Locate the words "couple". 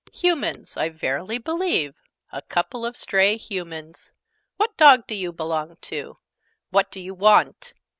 2.41-2.87